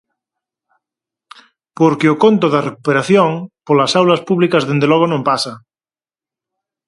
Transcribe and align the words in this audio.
Porque 1.79 2.07
o 2.13 2.19
conto 2.23 2.45
da 2.53 2.65
recuperación, 2.69 3.29
polas 3.67 3.91
aulas 3.99 4.21
públicas 4.29 4.65
dende 4.69 4.87
logo 4.91 5.05
non 5.09 5.21
pasa. 5.29 5.53